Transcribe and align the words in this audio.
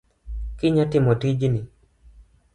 Kinya 0.59 0.83
timo 0.91 1.13
tijni. 1.21 1.61